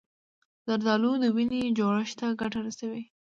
[0.67, 3.03] زردالو د وینې جوړښت ته ګټه رسوي.